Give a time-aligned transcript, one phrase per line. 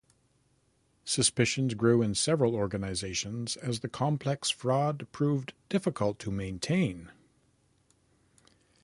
[1.05, 7.11] Suspicions grew in several organisations as the complex fraud proved difficult to maintain.